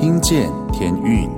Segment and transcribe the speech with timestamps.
[0.00, 1.28] 听见天运，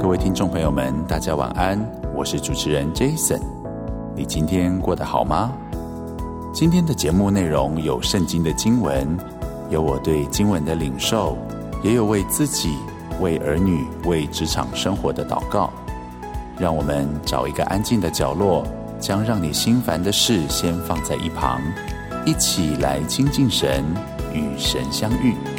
[0.00, 1.76] 各位听众朋友们，大家晚安，
[2.14, 3.40] 我是主持人 Jason。
[4.14, 5.52] 你今天过得好吗？
[6.54, 9.18] 今天的节目内容有圣经的经文，
[9.70, 11.36] 有我对经文的领受，
[11.82, 12.76] 也有为自己、
[13.20, 15.68] 为儿女、为职场生活的祷告。
[16.56, 18.64] 让我们找一个安静的角落，
[19.00, 21.60] 将让你心烦的事先放在一旁，
[22.24, 23.84] 一起来亲近神，
[24.36, 25.55] 与神相遇。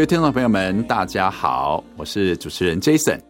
[0.00, 3.20] 各位听众朋友们，大家好，我是主持人 Jason。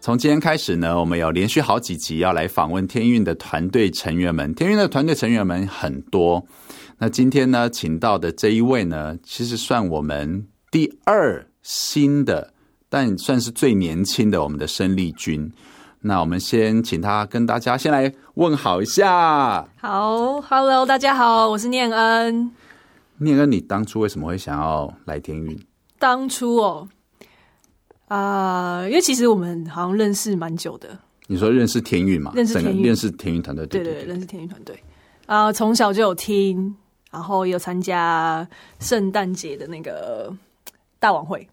[0.00, 4.52] 从今天开始呢，我们有连续好几集要来访问天运的团队成员们。
[4.56, 6.44] 天运的团队成员们很多，
[6.98, 12.52] 那今天呢，请到的这一位呢，其实算我们第二新的，
[12.88, 15.48] 但算是最年轻的我们的生力军。
[16.00, 19.64] 那我们先请他跟大家先来问好一下。
[19.80, 22.50] 好，Hello，大家好，我是念恩。
[23.18, 25.56] 念恩，你当初为什么会想要来天韵？
[25.98, 26.88] 当初哦，
[28.06, 30.98] 啊、呃，因为其实我们好像认识蛮久的。
[31.26, 32.32] 你说认识天韵嘛？
[32.34, 34.74] 认识天韵，认识田韵团队，对对，认识天韵团队。
[35.26, 36.74] 啊、呃，从小就有听，
[37.10, 38.48] 然后有参加
[38.80, 40.34] 圣诞节的那个
[40.98, 41.46] 大晚会。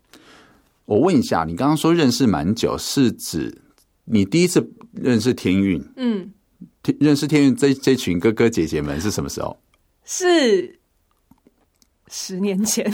[0.85, 3.61] 我问一下，你刚刚说认识蛮久，是指
[4.05, 5.83] 你第一次认识天韵？
[5.97, 6.31] 嗯，
[6.99, 9.57] 认识天韵这这群哥哥姐姐们是什么时候？
[10.05, 10.79] 是
[12.07, 12.89] 十年前。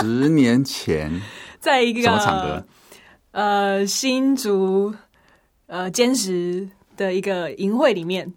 [0.00, 1.20] 十年前，
[1.60, 2.64] 在一个什么场合？
[3.32, 4.94] 呃，新竹
[5.66, 8.32] 呃坚实的一个营会里面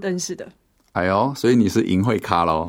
[0.00, 0.48] 认识的。
[0.92, 2.66] 哎呦，所以你是营会咖喽？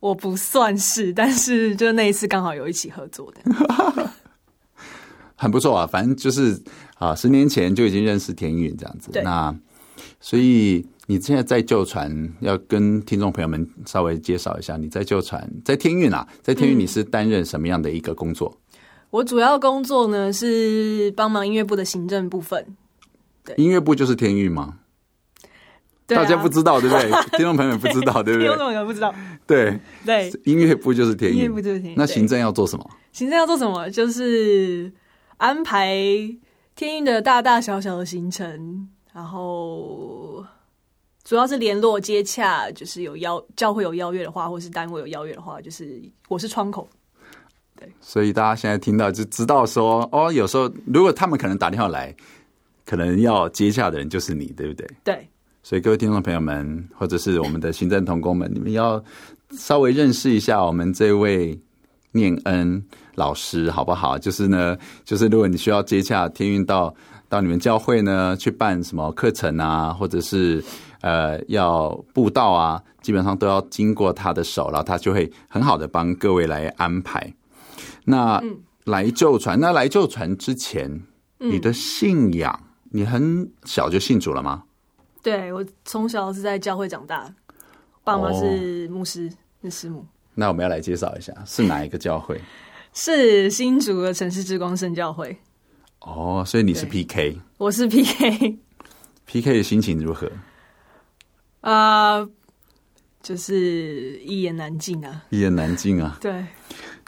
[0.00, 4.10] 我不算是，但是就那一次刚好有一起合作的，
[5.36, 5.86] 很不错啊。
[5.86, 6.62] 反正就是
[6.96, 9.10] 啊，十年前就已经认识天韵这样子。
[9.22, 9.54] 那
[10.20, 10.86] 所以。
[11.10, 12.08] 你现在在旧船，
[12.38, 18.48] 要跟听众朋友们稍微介绍一下，你在旧船，在天运啊，在天运你是担任什么样的一个工作？
[18.56, 18.78] 嗯、
[19.10, 22.64] 我主要工作呢是帮忙音乐部的行政部分。
[23.44, 24.78] 对，音乐部就是天运吗？
[26.06, 27.10] 对啊、大家不知道 对不对？
[27.36, 28.46] 听众朋友们不知道对不对？
[28.48, 29.12] 听众朋友不知道。
[29.48, 31.98] 对对，音乐部就是天运，音乐部就是天韵。
[31.98, 32.88] 那行政要做什么？
[33.10, 33.90] 行政要做什么？
[33.90, 34.92] 就是
[35.38, 35.92] 安排
[36.76, 40.46] 天运的大大小小的行程，然后。
[41.30, 46.88] 主要是联络接洽，就是有邀教会有邀约的话，或是单位有邀约的话，就是我是窗口。
[47.78, 52.12] 对，所以大家现在听到就知道说，哦，有时候如果他们可能打电话来，
[52.84, 54.90] 可能要接洽的人就是你，对不对？
[55.04, 55.28] 对。
[55.62, 59.00] 所以各位听众朋友们，或者是我们的行政同工们，你们要
[59.50, 61.56] 稍微认识一下我们这位
[62.10, 62.84] 念恩
[63.14, 64.18] 老师，好不好？
[64.18, 66.92] 就是呢，就是如果你需要接洽天运到
[67.28, 70.60] 到你们教会呢，去办什么课程啊，或者是。
[71.00, 77.32] 呃，要布道啊，基本上都要经过他的手，然后他就会很好的帮各位来安排。
[78.04, 80.90] 那、嗯、来旧船，那来旧船之前，
[81.38, 82.60] 嗯、你的信仰，
[82.90, 84.64] 你很小就信主了吗？
[85.22, 87.32] 对，我从小是在教会长大，
[88.02, 89.30] 爸妈是牧师，
[89.62, 90.04] 是师母。
[90.34, 92.40] 那我们要来介绍一下，是哪一个教会？
[92.92, 95.36] 是新竹的城市之光圣教会。
[96.00, 100.30] 哦，所以你是 PK，我是 PK，PK 的心情如何？
[101.60, 102.30] 啊，uh,
[103.22, 105.22] 就是一言难尽啊！
[105.30, 106.16] 一言难尽啊！
[106.22, 106.44] 对，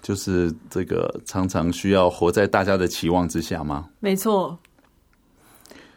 [0.02, 3.88] 就是这个常常需要活在大家的期望之下吗？
[4.00, 4.58] 没错。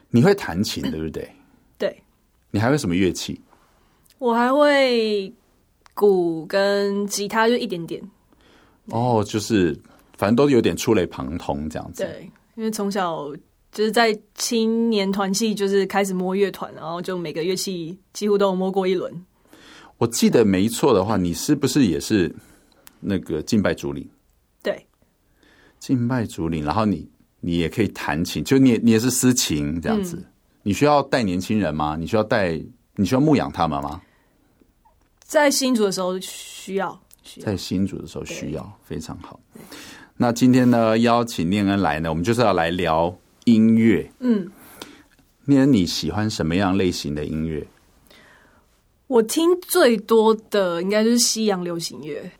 [0.09, 1.29] 你会弹琴，对不对？
[1.77, 2.01] 对。
[2.51, 3.41] 你还会什么乐器？
[4.17, 5.33] 我还会
[5.93, 8.01] 鼓跟吉他，就一点点。
[8.85, 9.77] 哦，就是
[10.17, 12.03] 反正都有点触类旁通这样子。
[12.03, 13.29] 对，因为从小。
[13.75, 19.13] 就是在青年团系，就是开始摸乐团，然后就每个乐器几乎都有摸过一轮。
[19.97, 22.33] 我记得没错的话，你是不是也是
[23.01, 24.09] 那个敬拜主领？
[24.63, 24.87] 对，
[25.77, 27.05] 敬拜主领，然后你
[27.41, 30.15] 你也可以弹琴，就你你也是私琴这样子。
[30.15, 30.25] 嗯、
[30.63, 31.97] 你需要带年轻人吗？
[31.99, 32.57] 你需要带？
[32.95, 34.01] 你需要牧养他们吗？
[35.19, 39.37] 在新竹的时候需要，需要在新竹的时候需要，非常好。
[40.15, 43.13] 那今天呢，邀请念恩来呢，我们就是要来聊。
[43.45, 44.51] 音乐，嗯，
[45.45, 47.65] 那，你喜欢什么样类型的音乐？
[49.07, 52.31] 我听最多的应该就是西洋流行乐。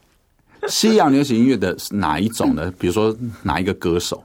[0.68, 2.74] 西洋流行音乐的哪一种呢？
[2.80, 4.24] 比如说哪一个歌手？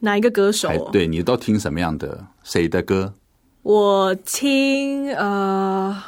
[0.00, 0.70] 哪一个歌手？
[0.70, 0.88] 哦？
[0.90, 2.26] 对，你都听什么样的？
[2.42, 3.12] 谁的歌？
[3.60, 6.02] 我听呃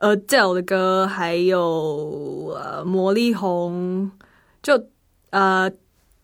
[0.00, 4.10] ，Adele 的歌，还有呃，魔力红，
[4.62, 4.88] 就
[5.30, 5.72] 呃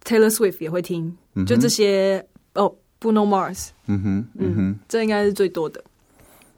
[0.04, 2.26] ，Taylor Swift 也会听，就这些。
[2.54, 5.82] 哦，Bruno Mars，嗯哼，嗯哼，这应该是最多的。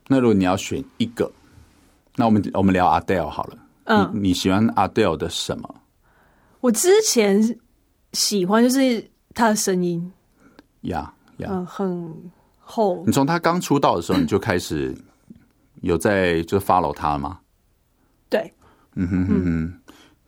[0.08, 1.30] 那如果你要选一个，
[2.16, 3.58] 那我们我们聊 Adele 好了。
[3.84, 5.74] 嗯，你你喜欢 Adele 的什么？
[6.60, 7.58] 我之前
[8.12, 10.12] 喜欢就是他的声音，
[10.82, 12.14] 呀呀，嗯，很
[12.60, 13.02] 厚。
[13.06, 14.96] 你从他刚出道的时候，你就开始
[15.82, 17.40] 有在就 follow 他吗？
[18.30, 18.52] 对，
[18.94, 19.72] 嗯哼哼哼，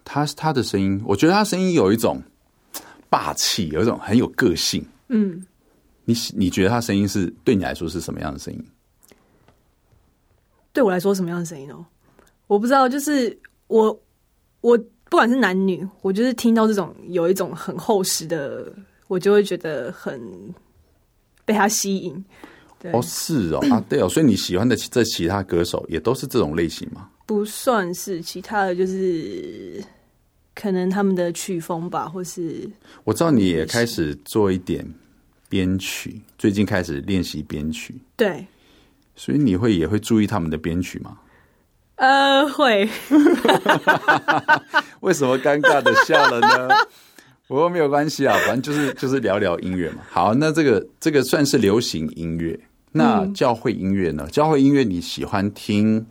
[0.05, 2.21] 他他的声音，我觉得他声音有一种
[3.09, 5.47] 霸气，有一种很有个性，嗯。
[6.05, 8.65] 你你觉得他声音是对你来说是什么样的声音？
[10.73, 11.85] 对我来说什么样的声音哦？
[12.47, 13.37] 我不知道，就是
[13.69, 13.87] 我
[14.61, 14.77] 我
[15.09, 18.75] 不不管是男女，我就是听到这种有一种很厚实的，
[19.07, 20.21] 我就会觉得很
[21.45, 22.25] 被他吸引。
[22.93, 27.09] 哦，是哦，啊，对哦，所以你喜欢的这其他歌手也都是这种类型吗？
[27.27, 29.81] 不算是，其他的就是
[30.53, 32.69] 可能他们的曲风吧，或是
[33.05, 34.85] 我知道你也开始做一点
[35.55, 38.45] 编曲，最近开始练习编曲，对，
[39.15, 41.17] 所以你会也会注意他们的编曲吗？
[41.95, 42.89] 呃，会。
[44.99, 46.69] 为什么尴尬的笑了呢？
[47.47, 49.99] 不过没有关系啊，反正就是就是聊聊音乐嘛。
[50.11, 52.59] 好，那这个这个算是流行音乐，
[52.91, 54.25] 那教会音乐呢？
[54.27, 56.05] 嗯、教会音乐你喜欢听？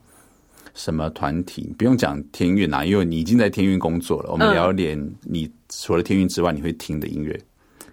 [0.73, 1.75] 什么团体？
[1.77, 4.31] 不用讲天韵啊，因为你已经在天韵工作了。
[4.31, 7.37] 我们聊点你除了天韵之外，你会听的音乐。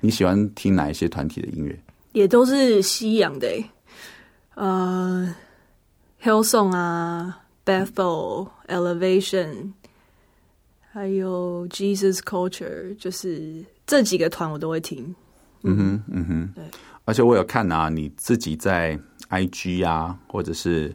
[0.01, 1.79] 你喜欢听哪一些团体的音乐？
[2.13, 3.47] 也都是西洋的，
[4.55, 5.35] 呃
[6.23, 9.73] ，Hillsong 啊，Bethel、Elevation，
[10.93, 15.15] 还有 Jesus Culture，就是这几个团我都会听。
[15.63, 16.65] 嗯哼，嗯哼，对。
[17.05, 20.95] 而且我有看啊，你自己在 IG 啊，或者是。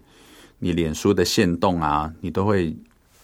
[0.58, 2.76] 你脸书的线动啊，你都会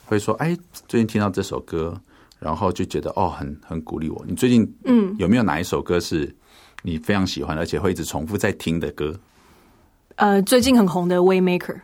[0.05, 0.55] 会说，哎，
[0.87, 1.99] 最近听到这首歌，
[2.41, 4.25] 然后就觉得哦，很很鼓励我。
[4.27, 6.35] 你最近嗯，有没有哪一首歌是
[6.81, 9.15] 你非常喜欢，而且会一直重复在听的歌？
[10.15, 11.79] 呃，最近很红的 Waymaker。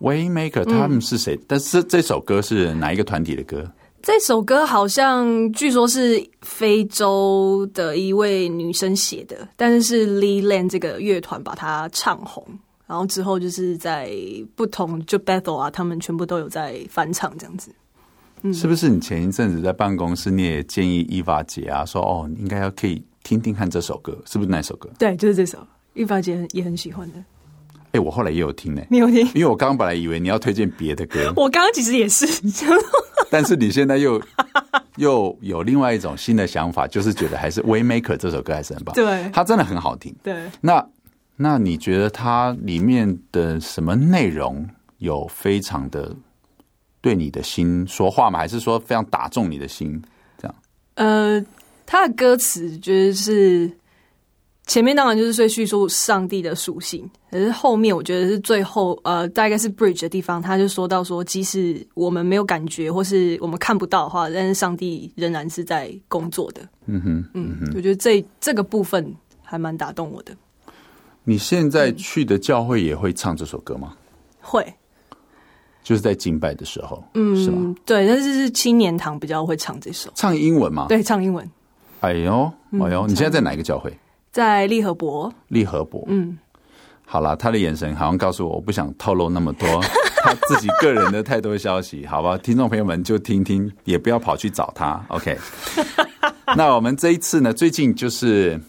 [0.00, 1.36] Waymaker 他们是谁？
[1.36, 3.70] 嗯，但是这首歌是哪一个团体的歌？
[4.02, 12.44] 这首歌好像据说是非洲的一位女生写的，但是是 Leeland 这个乐团把它唱红。
[12.84, 14.12] 然后之后就是在
[14.56, 17.70] 不同就 Bethel 啊，他们全部都有在翻唱这样子。
[18.42, 24.90] 嗯，是不是你前一阵子在办公室你也建议伊娃姐啊，说哦，应该要可以听听看这首歌，是不是那首歌？
[24.98, 25.58] 对，就是这首，
[25.94, 27.18] 伊娃姐也很喜欢的。
[27.92, 29.26] 哎，我后来也有听呢，你有听？
[29.34, 32.26] 因为我刚刚本来以为你要推荐别的歌，我刚刚其实也是，
[33.30, 34.20] 但是你现在又
[34.96, 40.14] 又有另外一种新的想法，就是觉得还是 Waymaker 这首歌还是很棒，对，它真的很好听。
[40.22, 40.86] 对，那。
[41.34, 44.64] 那你觉得它里面的什么内容
[44.98, 46.14] 有非常的
[47.02, 48.38] 对你的心说话吗？
[48.38, 50.00] 还是说非常打中你的心？
[50.38, 50.54] 这样？
[50.94, 51.44] 呃，
[51.84, 53.70] 他的歌词就是
[54.66, 66.62] 前面当然就是在叙述上帝的属性，可是后面我觉得是最后呃，大概是 bridge 的地方，他就说到说，即使我们没有感觉或是我们看不到的话，但是上帝仍然是在工作的。
[66.86, 70.32] 嗯哼，嗯哼，我觉得这这个部分还蛮打动我的。
[71.24, 73.96] 你现在去的教会也会唱这首歌吗？
[74.40, 74.72] 会，
[75.82, 77.74] 就是在敬拜的时候，嗯，是吗？
[77.84, 80.86] 对，但是是青年堂比较会唱这首，唱英文吗？
[80.88, 81.48] 对，唱英文。
[82.00, 83.92] 哎呦，哎呦，你现在在哪一个教会？
[84.30, 85.32] 在利和博。
[85.48, 86.38] 利和博，嗯，
[87.04, 89.68] 好了，他的眼神好像告诉我，我不想透露那么多
[90.24, 92.38] 他自己个人的太多消息，好吧？
[92.38, 95.04] 听众朋友们就听听，也不要跑去找他。
[95.08, 95.36] OK，
[96.56, 98.60] 那我们这一次呢，最近就是。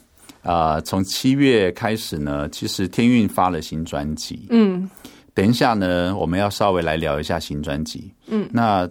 [0.44, 4.46] 啊，从七月开始呢，其实天运发了新专辑。
[4.50, 4.90] 嗯，
[5.34, 8.14] 等一下呢，我们要稍微来聊一下新专辑。
[8.28, 8.90] 嗯，那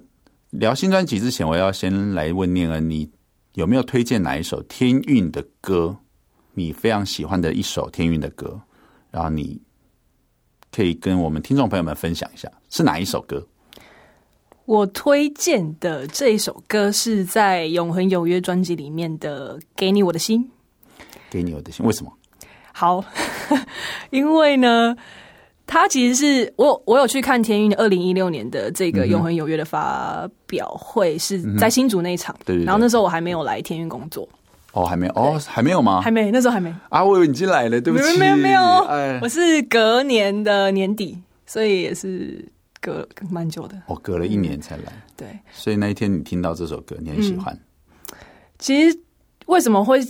[0.50, 3.10] 聊新专辑之前，我要先来问念恩，你
[3.54, 5.96] 有没有推荐哪一首天韵的歌？
[6.54, 8.60] 你非常喜欢的一首天韵的歌，
[9.10, 9.60] 然后你
[10.70, 13.46] 可以跟我们听众朋友们分享一下，是哪一首歌？
[14.64, 20.44] 我推荐的这一首歌是在《永恒有约》专辑里面的《给你我的心》。
[21.30, 22.12] 给你我的心，为什么？
[22.72, 23.04] 好，
[24.10, 24.96] 因为呢，
[25.72, 32.36] 他其实是我我有去看天韵二零一六年的这个永恒有约的发表会，是在新竹那一场。
[32.44, 34.28] 对、嗯、然后那时候我还没有来天韵工作。
[34.72, 36.02] 哦，还没有哦，还没有吗？
[36.02, 36.68] 还没，那时候还没。
[36.90, 38.60] 啊，我以为你已经来了，对不起，没有没有没有。
[38.84, 42.46] 哎，我是隔年的年底，所以也是
[42.78, 43.74] 隔蛮久的。
[43.86, 44.82] 我、哦、隔了一年才来。
[44.88, 47.54] 嗯、对，所以那一天你听到这首歌，你很喜欢。
[48.10, 48.18] 嗯、
[48.58, 48.98] 其实
[49.46, 50.00] 为什么会？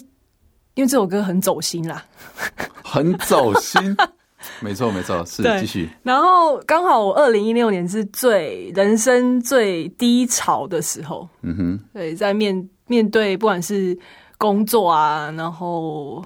[0.75, 2.05] 因为这首歌很走心啦，
[2.83, 3.97] 很走心，
[4.61, 5.89] 没错没错，是继续。
[6.03, 13.97] 然后刚好我二零一六年是最人生最低潮的时候，嗯哼，对，在面面对不管是
[14.39, 16.25] 工作啊，然后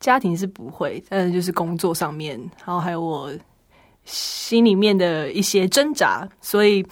[0.00, 3.32] 家庭是不会，但是就是工作上面，然后还有我
[4.04, 6.84] 心里面的一些挣扎，所以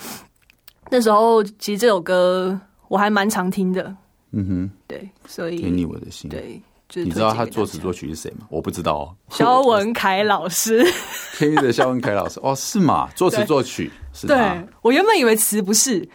[0.91, 3.95] 那时候其实这首歌我还蛮常听的，
[4.33, 6.61] 嗯哼，对，所以给你我的心，对。
[6.95, 8.47] 你知道他作词作曲是谁吗？
[8.51, 9.17] 我不知道哦。
[9.31, 10.85] 肖文凯老师，
[11.39, 13.09] 天韵的肖文凯老师哦，是吗？
[13.15, 14.35] 作词作曲是他。
[14.35, 16.07] 对，我原本以为词不是，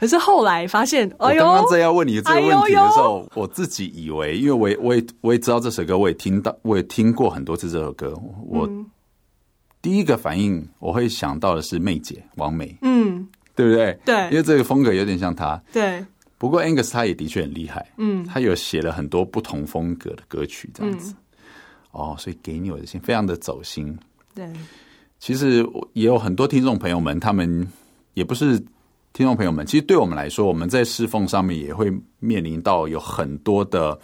[0.00, 8.12] 可是后来发现，哎呦，我刚刚在要问你这个问题的时候，我自己以为，因为我也我也我也知道这首歌，我也听到，我也听过很多次这首歌。
[8.46, 8.68] 我
[9.80, 13.98] 第一个反应我会想到的是妹姐王美，嗯，对不对？
[14.04, 15.62] 对，因为这个风格有点像她。
[15.72, 16.04] 对，
[16.36, 21.12] 不过 Angus 他也的确很厉害，嗯，他有写了很多不同风格的歌曲，这样子。
[21.12, 21.16] 嗯、
[21.92, 23.96] 哦，所以给你我的心非常的走心。
[24.34, 24.46] 对，
[25.20, 27.66] 其实也有很多听众朋友们，他们
[28.14, 28.58] 也不是
[29.12, 33.98] 听众朋友们，其实对我们来说，我们在侍奉上面也会面临到有很多的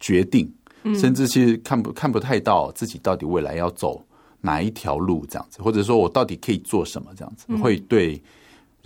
[0.00, 0.52] 决定，
[0.82, 4.04] 嗯、甚至其实看不看不太到自己到底未来要走
[4.40, 8.20] 哪一条路，这样子，或者说我到底可以做什么，这样子，嗯、会对。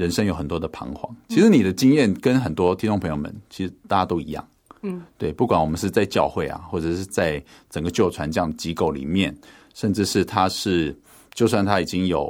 [0.00, 4.42] 人生有很多的彷徨，其实你的经验跟很多听众朋友们，其实大家都一样。
[4.80, 9.36] 嗯，对，不管我们是在教会啊，或者是在整个旧传这样机构里面，
[9.74, 10.98] 甚至是他是，
[11.34, 12.24] 就算他已经有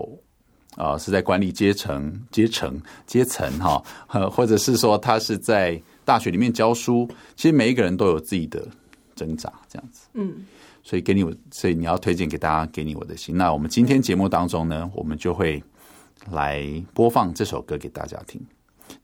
[0.74, 3.80] 啊、呃，是在管理阶层、阶层、阶层哈，
[4.34, 8.66] 或者是说他是在大学里面教书，其实每一个人都有自己的
[9.14, 10.08] 挣扎，这样子。
[10.14, 10.44] 嗯，
[10.82, 13.36] 所以给你，所以你要推荐给大家，给你我的心。
[13.36, 15.62] 那我们今天节目当中呢，我们就会。
[16.30, 16.62] 来
[16.92, 18.40] 播放这首歌给大家听。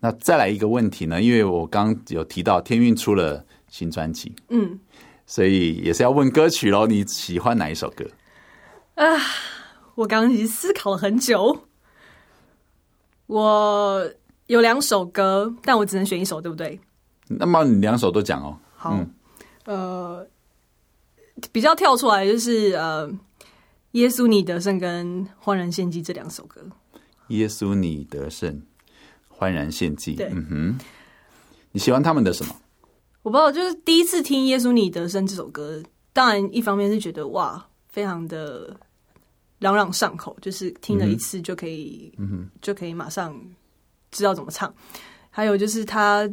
[0.01, 1.23] 那再来一个问题呢？
[1.23, 4.79] 因为我刚有提到天韵出了新专辑，嗯，
[5.27, 6.87] 所以也是要问歌曲喽。
[6.87, 8.05] 你喜欢哪一首歌？
[8.97, 9.17] 啊，
[9.95, 11.67] 我刚刚已经思考了很久。
[13.27, 14.09] 我
[14.47, 16.79] 有两首歌，但我只能选一首，对不对？
[17.29, 18.59] 那么你两首都讲哦。
[18.75, 19.09] 好，嗯、
[19.65, 20.27] 呃，
[21.53, 23.09] 比较跳出来就是呃，
[23.93, 26.61] 《耶稣你得胜》跟《欢然献祭》这两首歌。
[27.29, 28.63] 耶稣，你得胜，
[29.29, 30.15] 欢然献祭。
[30.15, 30.79] 对，嗯哼，
[31.73, 32.55] 你喜欢他们的什么？
[33.23, 38.77] 我不知道，就是第一次听《耶稣，你得胜》这首歌，当然一方面是觉得哇，非常的
[39.59, 43.37] 朗朗上口，就是听了一次就可以，嗯哼，就可以马上
[44.11, 44.73] 知道怎么唱。
[45.31, 46.29] 还有就是他，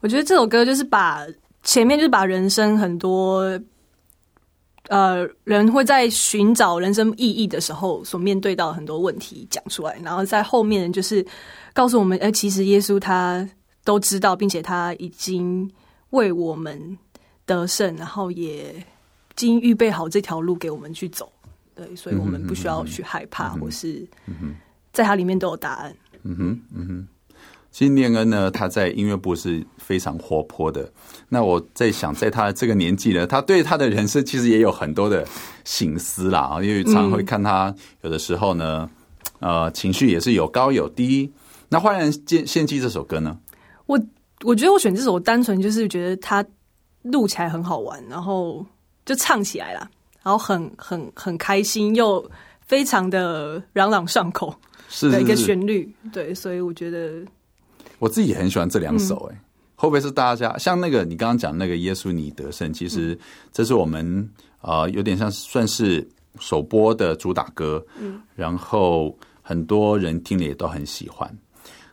[0.00, 1.24] 我觉得这首歌就是把
[1.62, 3.58] 前面就是把人生很多。
[4.90, 11.24] 呃，人会在寻找人生意义的时候所面对到很多问题讲出来，然后在后面就是
[11.72, 13.48] 告诉我们，哎，其实耶稣他
[13.84, 15.70] 都知道，并且他已经
[16.10, 16.98] 为我们
[17.46, 18.84] 得胜，然后也已
[19.36, 21.30] 经预备好这条路给我们去走。
[21.76, 24.04] 对，所以我们不需要去害怕，或是
[24.92, 25.94] 在它里面都有答案。
[26.24, 27.08] 嗯哼，嗯哼。
[27.72, 30.90] 其实念恩呢，他在音乐部是非常活泼的。
[31.28, 35.24] 那我在想，在他这个年纪呢，他对他的人生其实也有很多的
[35.64, 36.58] 省思啦。
[36.60, 38.90] 因为常常会看他有的时候呢，
[39.38, 41.32] 呃，情绪也是有高有低。
[41.68, 43.38] 那欢然献献祭这首歌呢，
[43.86, 43.98] 我
[44.42, 46.44] 我觉得我选这首单纯就是觉得他
[47.02, 48.66] 录起来很好玩，然后
[49.06, 49.88] 就唱起来了，
[50.24, 52.28] 然后很很很开心，又
[52.66, 54.52] 非常的朗朗上口，
[54.88, 55.88] 是的一个旋律。
[56.12, 57.24] 对，所以我觉得。
[58.00, 59.40] 我自己也很喜欢这两首，哎，
[59.76, 62.72] 会不会是大家像那个你刚刚讲那个耶稣你得胜？
[62.72, 63.16] 其实
[63.52, 64.28] 这是我们
[64.60, 66.08] 啊、呃，有点像算是
[66.38, 71.30] 首播的主打歌，嗯，然后很多人听了也都很喜欢。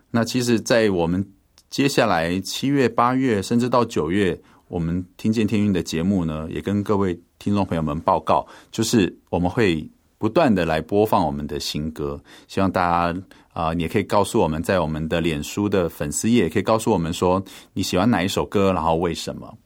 [0.09, 1.23] 那其实，在我们
[1.69, 4.39] 接下来七月、八月，甚至到九月，
[4.69, 9.85] 我们听见天韵的节目呢，也跟各位听众朋友们报告，就是我们会
[10.17, 12.17] 不断的来播放我们的新歌，
[12.47, 13.21] 希望大家。
[13.57, 17.43] 啊，你也可以告诉我们，在我们的脸书的粉丝页，也可以告诉我们说
[17.73, 19.57] 你喜欢哪一首歌，然后为什么？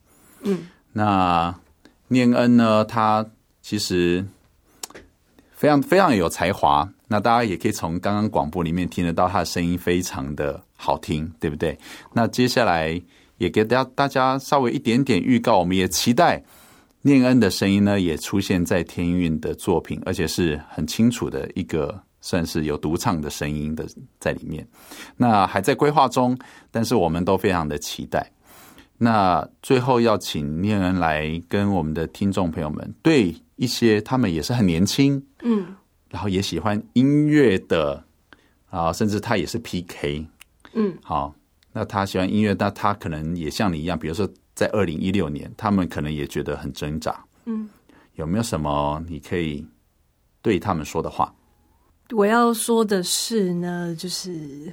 [0.44, 0.60] 嗯，
[0.94, 1.54] 那
[2.08, 2.82] 念恩呢？
[2.86, 3.26] 他
[3.60, 4.24] 其实
[5.50, 6.88] 非常非常有才华。
[7.06, 11.78] 那大家也可以从刚刚广播里面听得到他的声音非常的好听，对不对？
[12.14, 12.98] 那接下来
[13.36, 16.42] 也给大家大家稍微一点点预告，我们也期待
[17.02, 22.02] 念恩的声音呢，也出现在天韵的作品，而且是很清楚的一个。
[22.22, 23.86] 算是有独唱的声音的
[24.18, 24.66] 在里面，
[25.18, 26.38] 那还在规划中，
[26.70, 28.32] 但是我们都非常的期待。
[28.96, 35.74] 那最后要请念恩来跟我们的听众朋友们，对一些他们也是很年轻，嗯，
[36.08, 38.02] 然后也喜欢音乐的
[38.70, 40.24] 啊，甚至他也是 PK，
[40.74, 41.34] 嗯，好，
[41.72, 47.68] 那他喜欢音乐，那他可能也像你一样，比如说在二零一六年，他们可能也觉得很挣扎，嗯，
[48.14, 49.66] 有没有什么你可以
[50.40, 51.34] 对他们说的话？
[52.12, 54.72] 我要说的是呢，就是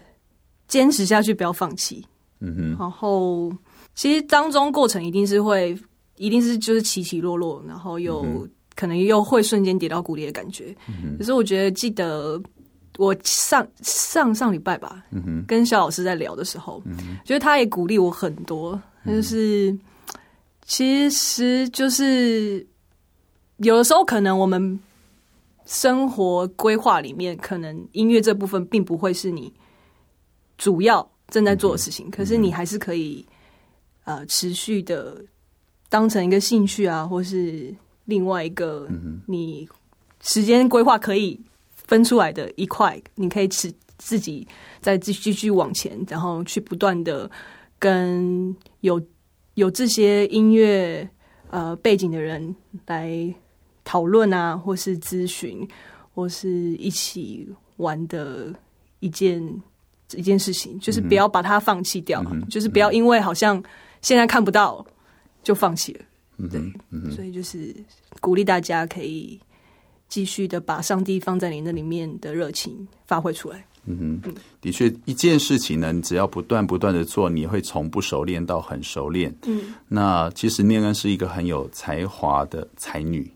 [0.68, 2.06] 坚持下去，不要放弃。
[2.42, 3.52] 嗯哼，然后
[3.96, 5.78] 其实当中过程一定是会，
[6.16, 10.76] 一定是就是起起落落，然后又、嗯、可能又会瞬间跌到谷底的感觉。
[10.88, 12.42] 嗯，可是我觉得记得
[12.98, 19.80] 我上上上礼拜吧，嗯哼，跟肖老师在聊的时候，嗯哼，觉得他也鼓励我很多，就是、嗯、
[20.66, 22.66] 其实就是
[23.58, 24.80] 有的时候可能我们。
[25.70, 29.54] 生活规划里面，可能音乐这部分并不会是你
[30.58, 33.24] 主要正在做的事情，嗯、可是你还是可以
[34.04, 35.24] 呃持续的
[35.88, 37.72] 当成一个兴趣啊，或是
[38.06, 38.90] 另外一个
[39.28, 39.70] 你
[40.22, 41.40] 时间规划可以
[41.72, 44.48] 分出来的一块，你可以持自己
[44.82, 47.30] 再继继续往前，然后去不断的
[47.78, 49.00] 跟有
[49.54, 51.08] 有这些音乐
[51.52, 52.56] 呃背景的人
[52.88, 53.32] 来
[53.90, 55.68] 讨论啊，或是咨询，
[56.14, 58.54] 或是一起玩的
[59.00, 59.42] 一件
[60.12, 63.64] 一件事情，就是不要把它放弃掉，嗯、就是不要因为好像
[64.04, 64.86] 现在看不到
[65.42, 66.02] 就放弃了。
[66.52, 67.76] 对，嗯、所以就是
[68.22, 69.40] 鼓励大家可以
[70.08, 73.66] 继续的把上帝放在你那里面的热情发挥出来。
[73.86, 79.36] 嗯哼，的确，一件事情呢，你只要不断不断的做，你会从不熟练到很熟练。
[79.48, 83.28] 嗯，那其实念恩是一个很有才华的才女，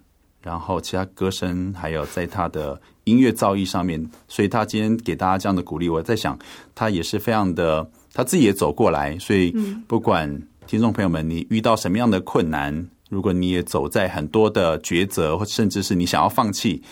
[0.43, 6.37] 然后其他歌声还有在他的音乐造诣上面，所以他今天给大家这样的鼓励，我在想，
[6.75, 9.51] 他也是非常的，他自己也走过来，所以
[9.87, 10.29] 不管
[10.67, 16.83] 听众朋友们你遇到什么样的困难，如果你也走在很多的抉择，或甚至是你想要放弃，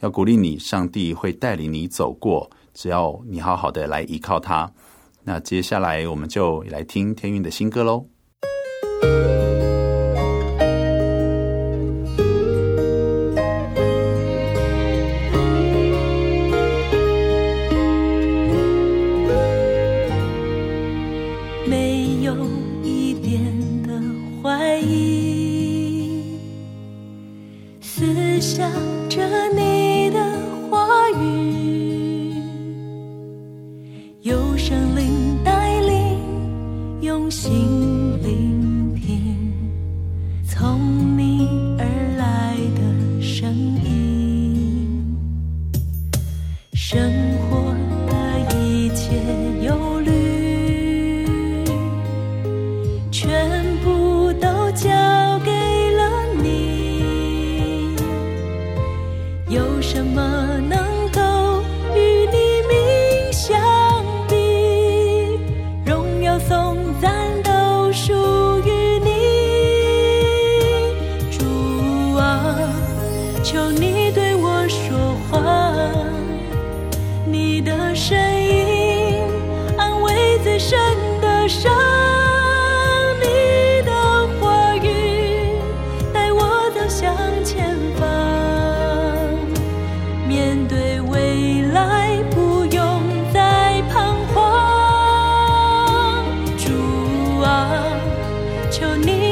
[0.00, 2.48] 要鼓励你，上帝会带领你走过。
[2.74, 4.70] 只要你好好的来依靠他，
[5.24, 8.06] 那接下来我们就来听天韵的新歌喽。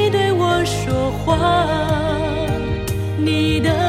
[0.09, 1.67] 对我说话
[3.17, 3.86] 你的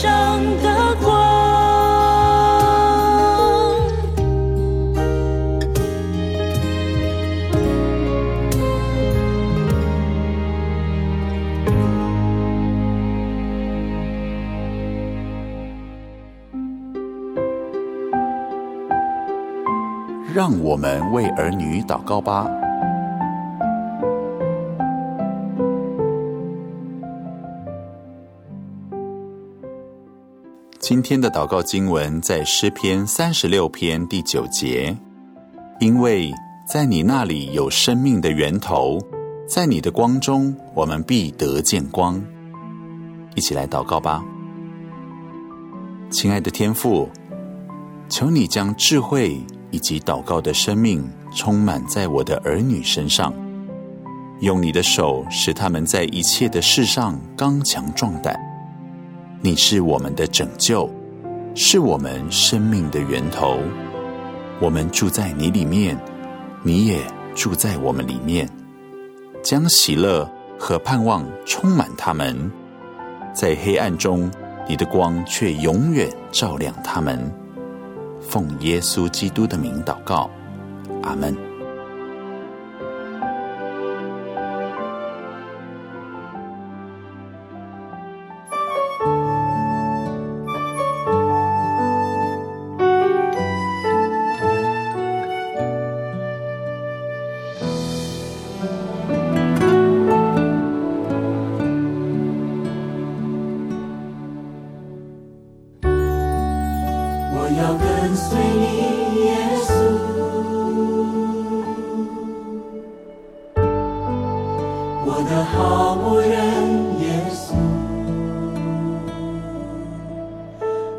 [0.00, 1.12] 上的光，
[20.32, 22.48] 让我们为儿女祷告吧。
[30.88, 34.96] 今天的祷告经文在诗篇三十六篇第九节，
[35.80, 36.32] 因为
[36.66, 38.98] 在你那里有生命的源头，
[39.46, 42.18] 在你的光中，我们必得见光。
[43.34, 44.24] 一起来祷告吧。
[46.08, 47.06] 亲爱的天父，
[48.08, 49.38] 求你将智慧
[49.70, 53.30] 以及祷告的生命充满在我的儿女身上，
[54.40, 58.47] 用你的手使他们在一切的事上刚强壮胆。
[59.40, 60.90] 你是我们的拯救，
[61.54, 63.58] 是我们生命的源头。
[64.60, 65.96] 我们住在你里面，
[66.64, 67.00] 你也
[67.36, 68.48] 住在我们里面，
[69.40, 72.50] 将喜乐和盼望充满他们，
[73.32, 74.30] 在黑暗中。
[74.70, 77.18] 你的光却永远照亮他们。
[78.20, 80.28] 奉耶稣基督的名祷告，
[81.02, 81.47] 阿门。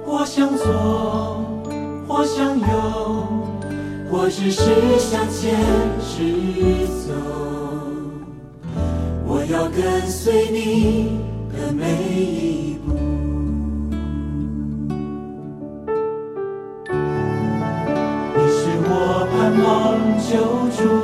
[0.10, 0.66] 或向左，
[2.08, 2.66] 或向右，
[4.10, 5.56] 我只是向前
[6.02, 7.14] 直走，
[9.24, 11.20] 我要跟随你
[11.54, 12.96] 的每一步。
[18.36, 18.92] 你是我
[19.32, 19.68] 盼望
[20.18, 20.34] 救
[20.76, 20.99] 主。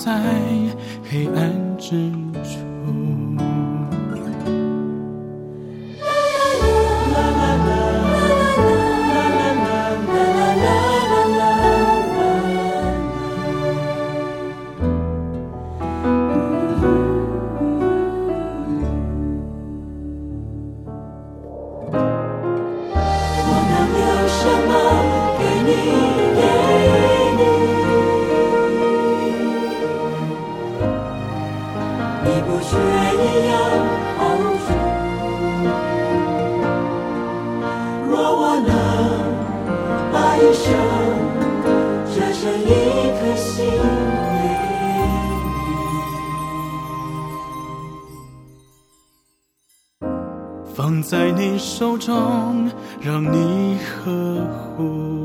[0.00, 0.18] 在
[1.10, 1.52] 黑暗
[40.52, 40.72] 伤，
[42.12, 42.68] 折成一
[43.18, 43.64] 颗心，
[50.74, 55.19] 放在你手中，让你呵护。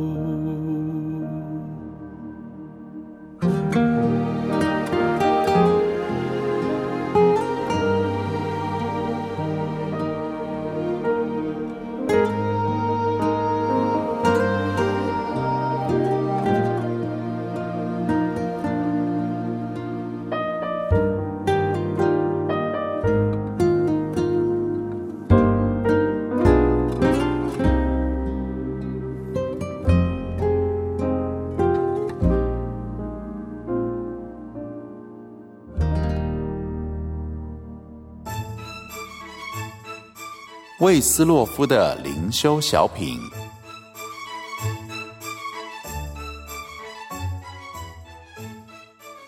[40.85, 43.19] 魏斯洛夫的灵修小品：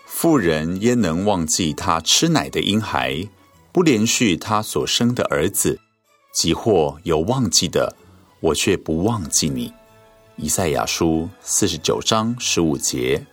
[0.06, 3.28] 富人焉能忘记他吃奶的婴孩，
[3.72, 5.80] 不连续他所生的儿子？
[6.32, 7.92] 即或有忘记的，
[8.38, 9.74] 我却不忘记你。
[10.36, 13.26] 以赛亚书四十九章十五节。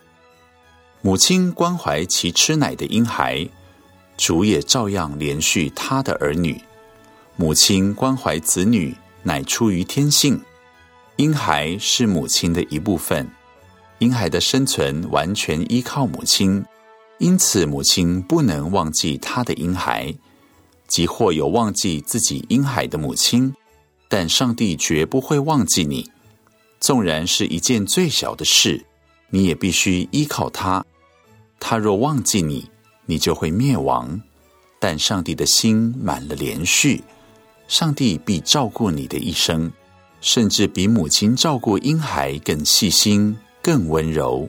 [1.02, 3.48] 母亲关怀其吃奶的婴孩，
[4.18, 6.60] 主也照样连续他的儿女。
[7.38, 10.42] 母亲关怀子女，乃出于天性。
[11.18, 13.30] 婴孩是母亲的一部分，
[14.00, 16.64] 婴孩的生存完全依靠母亲，
[17.18, 20.16] 因此母亲不能忘记她的婴孩。
[20.88, 23.54] 即或有忘记自己婴孩的母亲，
[24.08, 26.10] 但上帝绝不会忘记你。
[26.80, 28.86] 纵然是一件最小的事，
[29.30, 30.86] 你也必须依靠他。
[31.60, 32.70] 他若忘记你，
[33.06, 34.22] 你就会灭亡。
[34.80, 37.02] 但上帝的心满了怜恤，
[37.68, 39.72] 上帝必照顾你的一生，
[40.22, 44.48] 甚至比母亲照顾婴孩更细心、更温柔。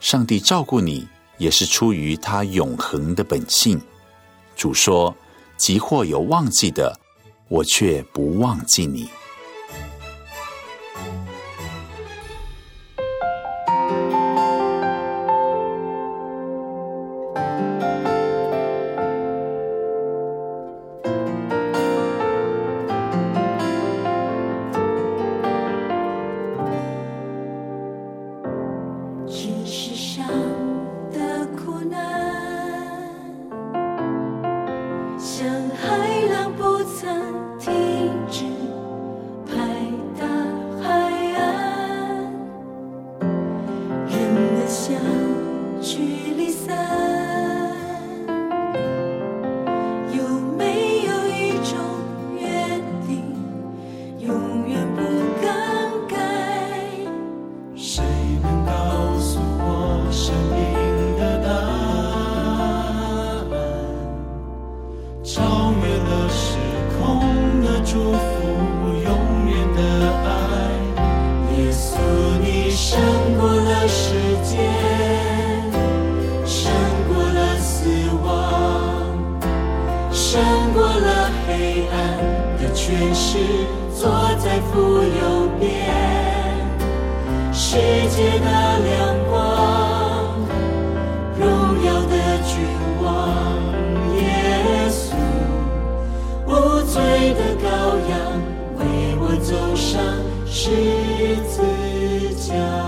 [0.00, 1.06] 上帝照顾你，
[1.38, 3.80] 也是出于他永恒的本性。
[4.56, 5.14] 主说
[5.56, 6.98] ：“即或有忘记的，
[7.48, 9.08] 我却不忘记你。”
[99.48, 99.98] 走上
[100.44, 100.68] 十
[101.46, 101.62] 字
[102.34, 102.87] 架。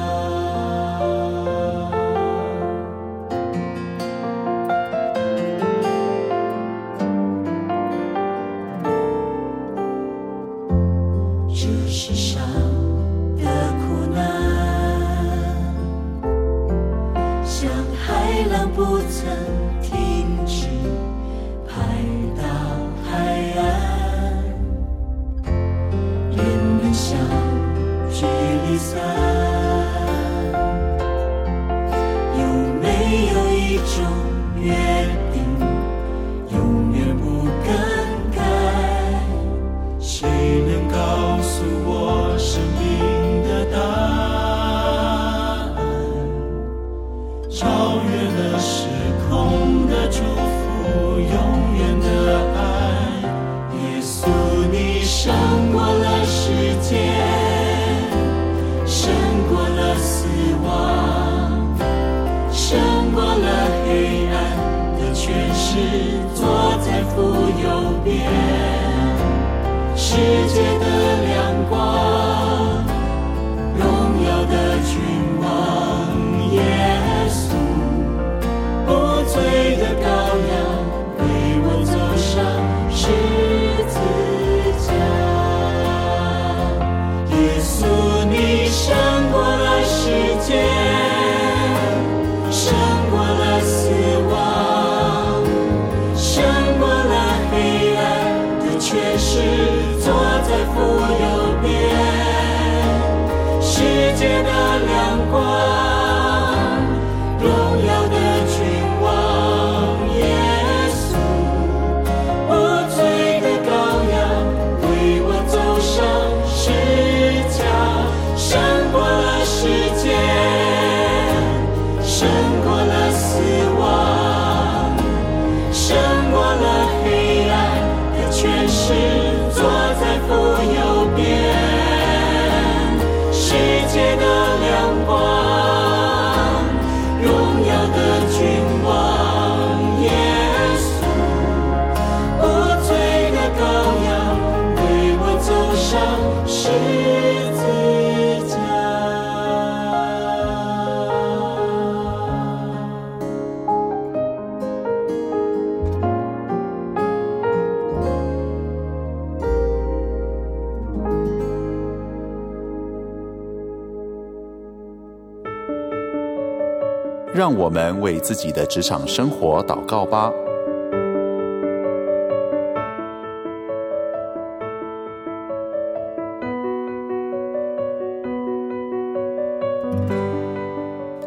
[167.57, 170.33] 我们为自己的职场生活祷告吧。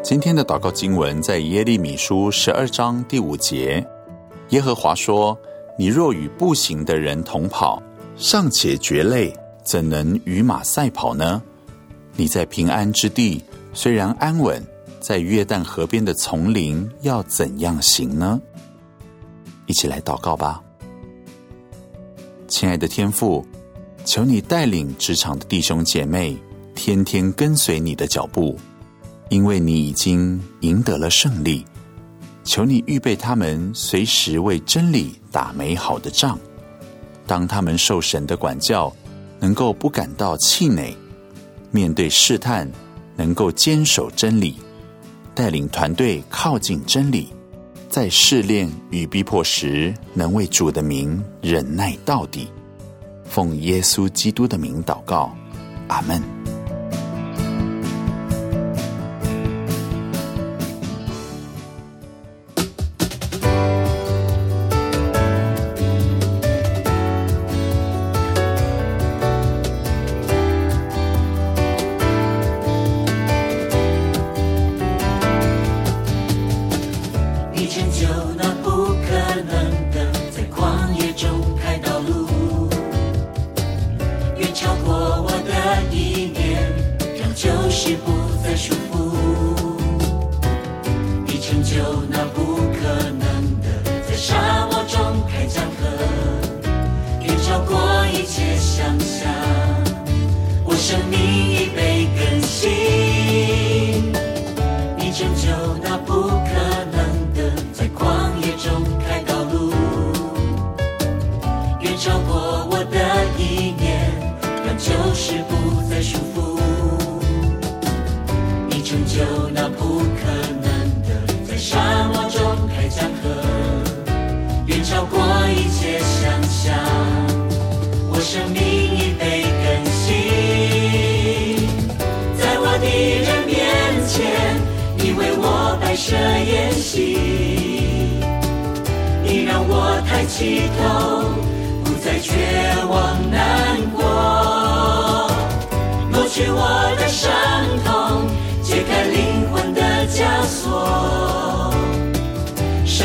[0.02, 3.84] 今天的祷告经文在耶利米书十二章第五节，
[4.50, 5.36] 耶和华说
[5.78, 7.82] ：“你若与步行的人同跑，
[8.14, 9.32] 尚且觉累，
[9.64, 11.42] 怎能与马赛跑呢？
[12.16, 14.62] 你在平安之地虽然安稳，
[15.06, 18.40] 在约旦河边的丛林要怎样行呢？”
[19.68, 20.62] 一起来祷告吧，
[22.48, 23.46] 亲爱的天父，
[24.06, 26.34] 求你带领职场的弟兄姐妹，
[26.74, 28.58] 天天跟随你的脚步。
[29.28, 31.66] 因为你已经赢得了胜利，
[32.44, 36.38] 求你预备他们随时为真理打美好的仗。
[37.26, 38.90] 当他们受神的管教，
[39.40, 40.94] 能够不感到气馁；
[41.70, 42.70] 面对试探，
[43.16, 44.56] 能够坚守真理，
[45.34, 47.28] 带领团队靠近真理，
[47.88, 52.48] 在试炼与逼迫时，能为主的名忍耐到底。
[53.24, 55.34] 奉耶稣基督的名祷告，
[55.88, 56.53] 阿门。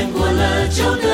[0.07, 1.08] 过了旧的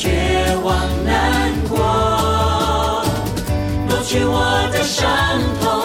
[0.00, 0.08] 绝
[0.64, 0.74] 望
[1.04, 1.76] 难过，
[3.86, 5.06] 抹去我的伤
[5.60, 5.79] 痛，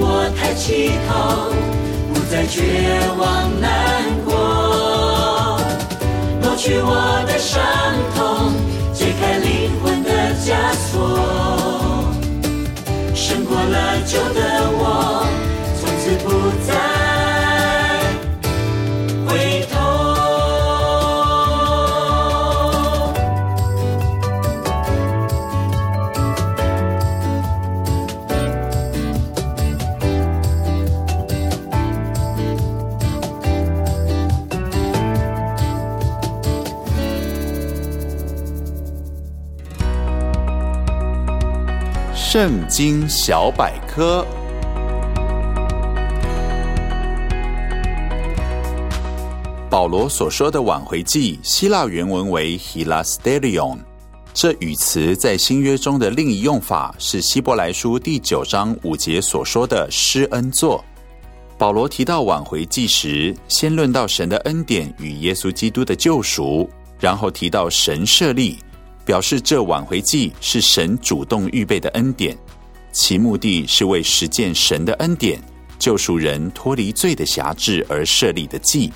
[0.00, 1.52] 我抬起头，
[2.14, 5.58] 不再绝望难过，
[6.40, 6.94] 抹去我
[7.26, 7.60] 的伤
[8.14, 8.52] 痛，
[8.94, 10.96] 解开灵魂的枷锁，
[13.14, 14.40] 胜过了旧的
[14.70, 15.27] 我，
[42.40, 44.24] 圣经小百科。
[49.68, 53.78] 保罗所说的挽回祭，希腊原文为 hilasterion。
[54.32, 60.84] 这语词在新约中的另一用法是希伯来书第九章五节所说的施恩座。
[61.58, 66.70] 保罗提到挽回祭时，先论到神的恩典与耶稣基督的救赎，
[67.00, 68.60] 然后提到神设立，
[69.08, 72.36] 表示这挽回祭是神主动预备的恩典，
[72.92, 75.40] 其目的是为实践神的恩典，
[75.78, 78.92] 救赎人脱离罪的辖制而设立的祭，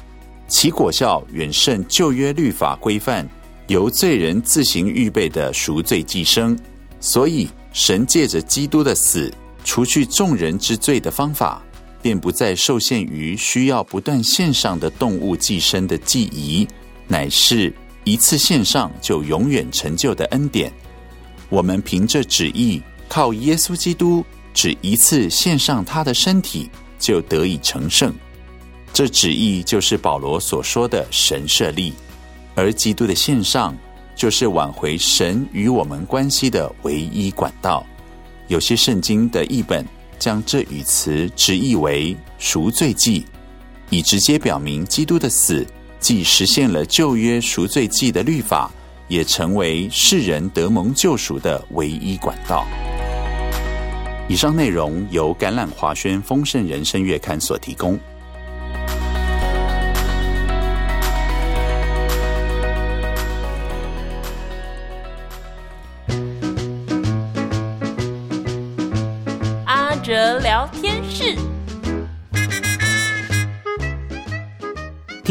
[0.46, 3.26] 其果效远胜旧约律法规范。
[3.68, 6.54] 由罪人自行预备的赎罪祭牲，
[7.00, 9.32] 所以神借着基督的死，
[9.64, 11.62] 除去众人之罪的方法，
[12.02, 16.68] 便不再受限于需要不断献上的动物祭牲的祭仪，
[17.08, 17.72] 乃是
[18.04, 20.72] 一次献上就永远成就的恩典。
[21.48, 24.24] 我们凭着旨意，靠耶稣基督，
[24.54, 28.12] 只一次献上他的身体，就得以成圣。
[28.92, 31.92] 这旨意就是保罗所说的神设立。
[32.54, 33.76] 而基督的献上，
[34.14, 37.86] 就是挽回神与我们关系的唯一管道。
[38.48, 39.86] 有些圣经的译本
[40.18, 43.24] 将这语词直译为赎罪祭，
[43.88, 45.66] 以直接表明基督的死
[46.02, 48.68] 既实现了旧约赎罪记的律法，
[49.06, 52.66] 也成为世人得蒙救赎的唯一管道。
[54.28, 57.98] 以上内容由橄榄华轩丰盛人生月刊所提供。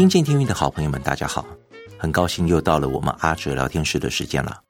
[0.02, 1.46] 听见天韵的好朋友们，大家好，
[1.96, 4.60] 很高兴又到了我们阿哲聊天室的时间了。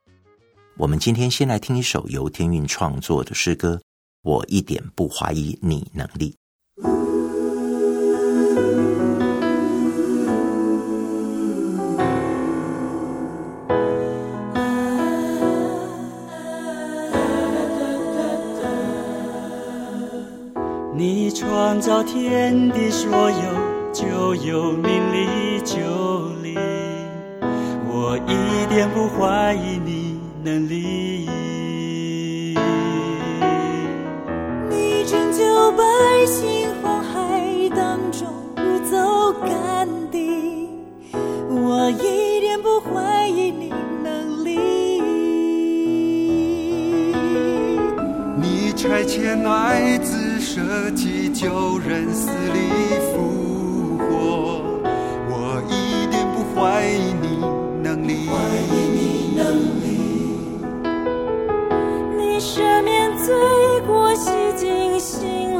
[0.76, 3.80] 我们今天先来听一首由天韵创作的诗歌，
[4.24, 6.36] 我一点不怀疑你能力。
[20.94, 23.61] 你创造天地所有，
[23.92, 25.76] 就有命里就
[26.42, 26.58] 灵。
[27.86, 31.28] 我一点不怀疑你能力。
[34.70, 35.84] 你拯救百
[36.24, 38.26] 姓红海当中
[38.56, 40.70] 如走干地，
[41.50, 43.70] 我一点不怀疑你
[44.02, 44.58] 能力。
[48.40, 50.20] 你拆迁爱子。
[50.44, 52.58] 舍己救人，死里
[53.14, 53.31] 复
[55.28, 57.24] 我一点不怀疑你
[57.82, 58.28] 能力。
[58.28, 58.32] 怀
[58.70, 58.98] 疑你
[59.36, 59.40] 能
[59.82, 59.84] 力。
[62.16, 63.26] 你赦免罪
[63.86, 65.51] 过，洗净心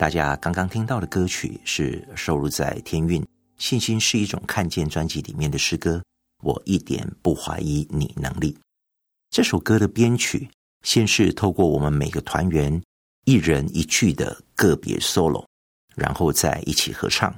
[0.00, 3.22] 大家刚刚听到的歌曲是收录在《天韵
[3.58, 6.02] 信心是一种看见》专辑里面的诗歌。
[6.42, 8.56] 我一点不怀疑你能力。
[9.28, 10.48] 这首歌的编曲
[10.84, 12.82] 先是透过我们每个团员
[13.26, 15.44] 一人一句的个别 solo，
[15.94, 17.30] 然后再一起合唱，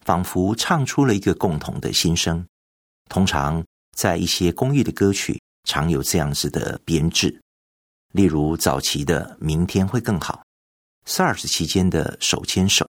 [0.00, 2.42] 仿佛唱出了一个共同的心声。
[3.10, 3.62] 通常
[3.94, 7.38] 在一些公益的歌曲，常有这样子的编制，
[8.14, 10.41] 例如早期的《明天会更好》。
[11.06, 12.88] SARS 期间的手牵手，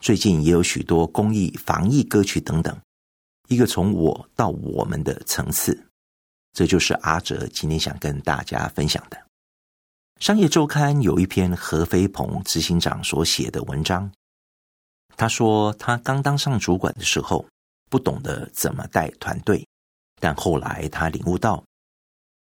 [0.00, 2.80] 最近也有许多公益防疫歌曲等等，
[3.48, 5.86] 一个从我到我们的层次，
[6.52, 9.20] 这就是阿哲今天想跟大家分享的。
[10.20, 14.12] 商业周刊有一篇何飞鹏执行长所写的文章，
[15.16, 17.46] 他说他刚当上主管的时候，
[17.88, 19.66] 不懂得怎么带团队，
[20.20, 21.64] 但后来他领悟到，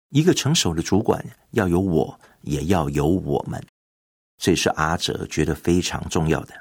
[0.09, 3.65] 一个成熟的主管要有我，也要有我们。
[4.39, 6.53] 这是阿哲觉得非常重要的，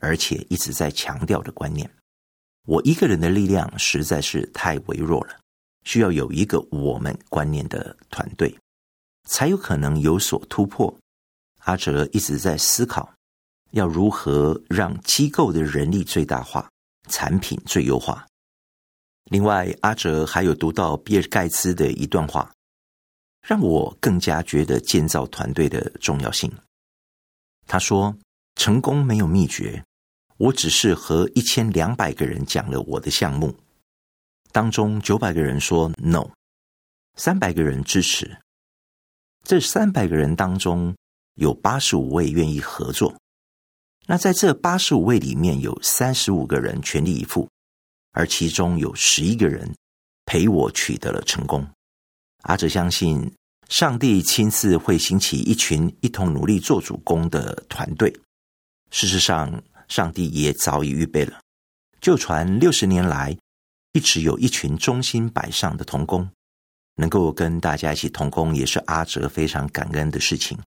[0.00, 1.90] 而且一直在强调的观念。
[2.66, 5.40] 我一个人的力量实在是太微弱了，
[5.84, 8.54] 需要有一个我们观念的团队，
[9.26, 10.94] 才有可能有所突破。
[11.60, 13.12] 阿哲一直在思考，
[13.70, 16.68] 要如何让机构的人力最大化，
[17.08, 18.26] 产品最优化。
[19.30, 22.52] 另外，阿哲还有读到比尔盖茨的一段话，
[23.40, 26.52] 让我更加觉得建造团队的重要性。
[27.66, 28.16] 他说
[28.56, 29.82] ：“成功没有秘诀，
[30.36, 33.54] 我只是和一千两百个人讲了我的项目，
[34.50, 36.28] 当中九百个人说 no，
[37.16, 38.38] 三百个人支持。
[39.44, 40.94] 这三百个人当中，
[41.34, 43.14] 有八十五位愿意合作。
[44.06, 47.48] 那在这八十五位里面，有三十五个人全力以赴，
[48.12, 49.74] 而其中有十一个人
[50.26, 51.66] 陪我取得了成功。
[52.42, 53.32] 阿哲相信。”
[53.72, 58.14] 上帝亲自会兴起一群一同努力做主工的团队。
[58.90, 61.40] 事实上，上帝也早已预备了。
[61.98, 63.34] 旧传六十年来，
[63.94, 66.28] 一直有一群忠心摆上的童工，
[66.96, 70.58] 能够跟大家一起同工，也是阿哲非常感恩的事情。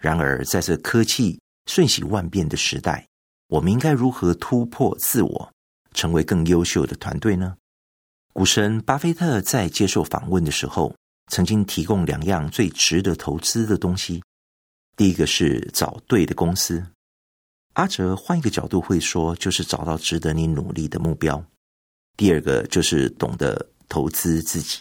[0.00, 3.06] 然而，在这科技瞬息万变的时代，
[3.48, 5.52] 我们应该如何突破自我，
[5.92, 7.58] 成为更优秀的团队呢？
[8.32, 10.96] 股神巴菲特在接受访问的时候，
[11.28, 14.22] 曾经提供两样最值得投资的东西，
[14.96, 16.84] 第一个是找对的公司。
[17.74, 21.42] 阿哲换一个角度会说，就是找到值得你努力的目标。
[22.18, 24.80] 第二个就是懂得投资自己。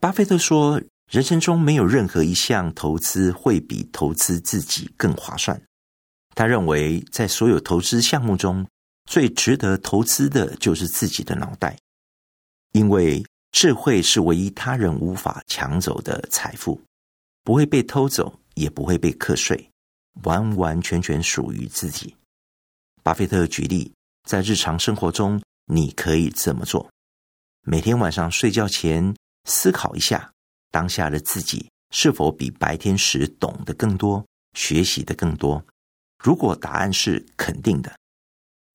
[0.00, 0.80] 巴菲特说，
[1.10, 5.60] 人生中没有任何一项投资会比投资自己更划算。
[6.34, 8.66] 他认为，在所有投资项目中，
[9.04, 11.78] 最值得投资的就是自己的脑袋，
[12.72, 13.22] 因为。
[13.52, 16.80] 智慧是唯一他人无法抢走的财富，
[17.44, 19.70] 不会被偷走，也不会被课税，
[20.24, 22.16] 完完全全属于自己。
[23.02, 23.92] 巴菲特举例，
[24.28, 26.90] 在日常生活中，你可以这么做：
[27.62, 30.32] 每天晚上睡觉前思考一下，
[30.70, 34.24] 当下的自己是否比白天时懂得更多，
[34.54, 35.64] 学习的更多。
[36.18, 37.94] 如果答案是肯定的，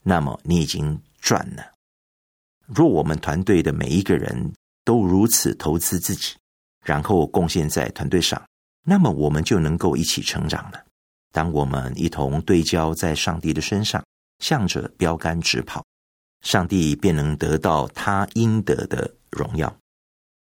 [0.03, 1.73] 那么你已经赚了。
[2.67, 4.53] 若我们团队的每一个人，
[4.87, 6.33] 都如此投资自己，
[6.81, 8.41] 然后贡献在团队上，
[8.85, 10.81] 那么我们就能够一起成长了。
[11.33, 14.01] 当我们一同对焦在上帝的身上，
[14.39, 15.83] 向着标杆直跑，
[16.39, 19.75] 上帝便能得到他应得的荣耀。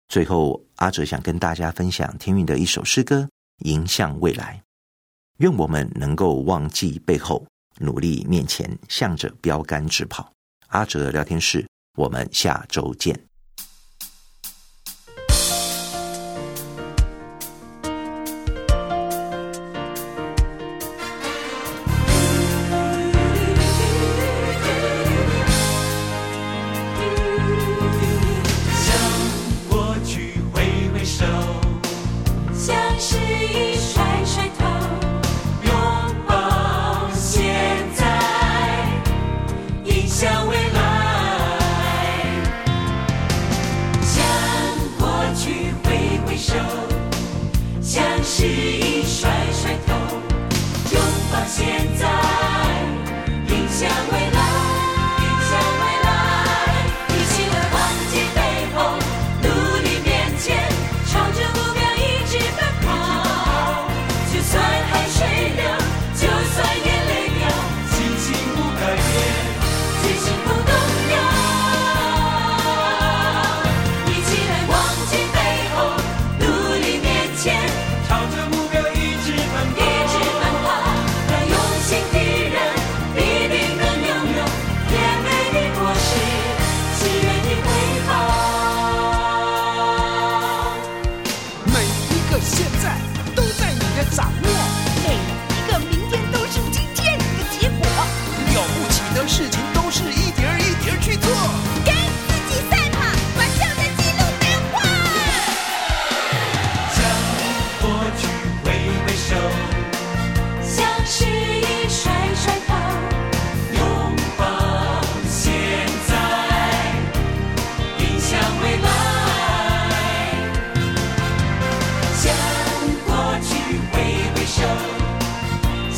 [0.10, 3.22] 最后，阿哲想跟大家分享天运的一首诗歌
[3.60, 4.62] 《迎向未来》，
[5.38, 7.48] 愿我们能够忘记背后，
[7.80, 10.30] 努力面前，向着标杆直跑。
[10.68, 11.66] 阿哲聊天室，
[11.98, 13.18] 我们下周见。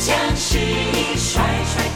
[0.06, 1.95] 向失意甩甩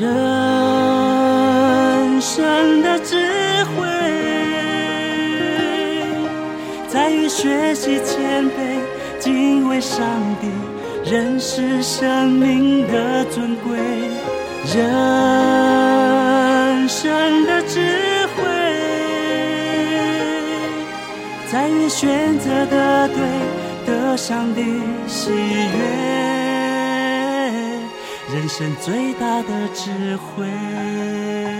[0.00, 0.08] 人
[2.20, 3.16] 生的智
[3.64, 3.84] 慧，
[6.86, 8.78] 在于学习谦卑，
[9.18, 10.06] 敬畏上
[10.40, 10.46] 帝，
[11.10, 13.76] 认识生命的尊贵。
[14.72, 14.78] 人
[16.88, 17.80] 生的智
[18.36, 18.44] 慧，
[21.50, 23.16] 在于选择的对，
[23.84, 24.62] 得上帝
[25.08, 26.27] 喜悦。
[28.30, 31.57] 人生最大的智慧。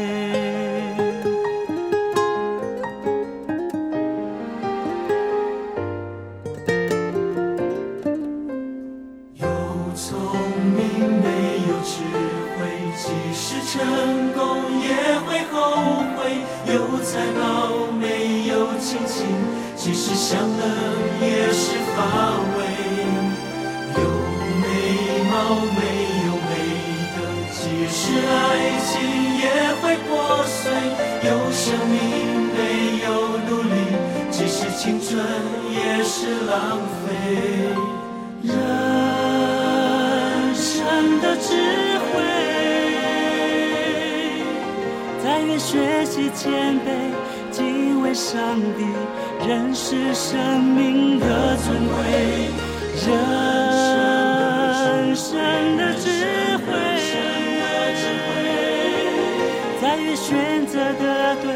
[48.18, 48.82] 上帝，
[49.46, 51.94] 认识生命的尊贵。
[53.06, 53.14] 人
[55.14, 55.38] 生
[55.76, 56.10] 的智
[56.66, 56.72] 慧，
[59.80, 61.54] 在于选择的对，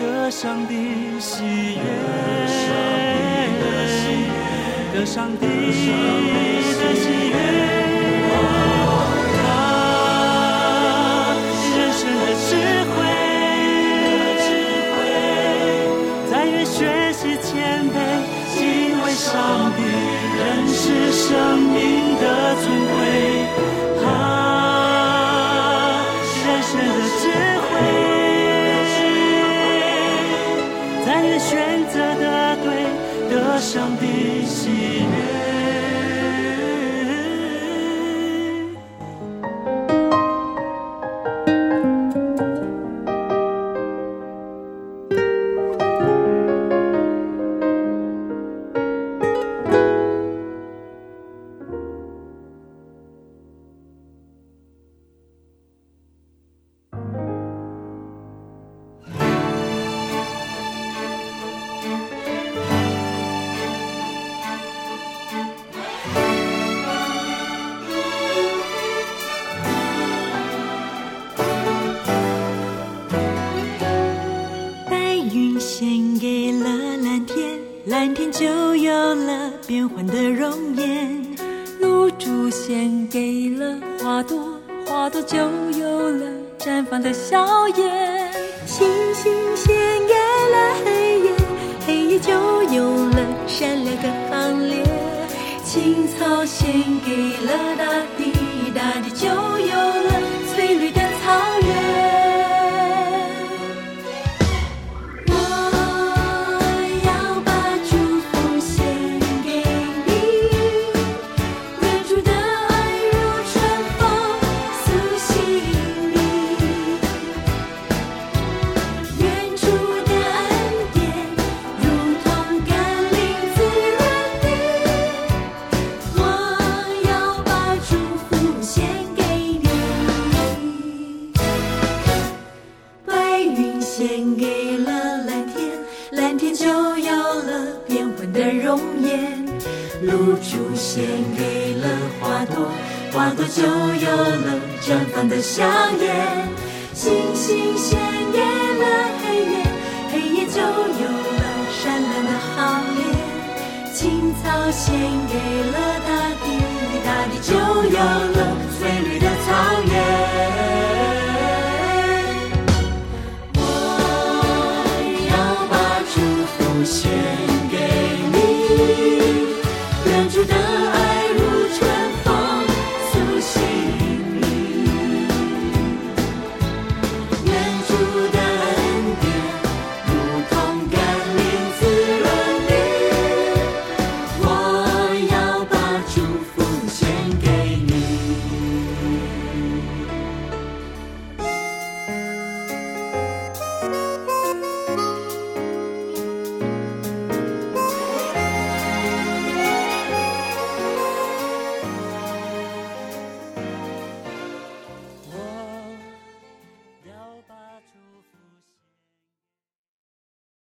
[0.00, 0.74] 得上帝
[1.20, 1.82] 喜悦。
[4.92, 5.46] 得上帝
[19.52, 19.82] 上帝
[20.38, 21.28] 仍是生
[21.58, 22.24] 命的
[22.54, 22.96] 尊贵，
[24.02, 24.04] 他
[26.24, 26.32] 深
[26.62, 27.22] 深的智
[27.60, 27.70] 慧，
[31.04, 31.50] 在你选
[31.86, 32.24] 择的
[32.64, 32.66] 对
[33.28, 34.02] 的上帝。